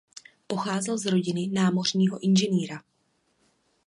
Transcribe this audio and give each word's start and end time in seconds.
Pocházel 0.47 0.97
z 0.97 1.05
rodiny 1.05 1.47
námořního 1.47 2.19
inženýra. 2.19 2.83